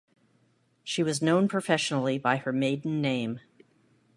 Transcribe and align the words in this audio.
She 0.83 1.03
was 1.03 1.21
known 1.21 1.47
professionally 1.47 2.17
by 2.17 2.37
her 2.37 2.51
maiden 2.51 3.01
name. 3.03 3.39